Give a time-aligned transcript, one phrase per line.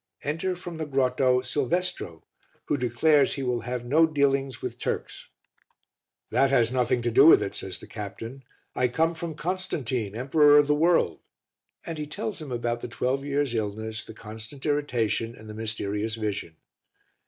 [0.23, 2.23] Enter, from the grotto, Silvestro
[2.65, 5.29] who declares he will have no dealings with Turks.
[6.31, 8.43] "That has nothing to do with it," says the captain.
[8.73, 11.19] "I come from Constantine, Emperor of the World,"
[11.85, 16.15] and he tells him about the twelve years' illness, the constant irritation and the mysterious
[16.15, 16.55] vision.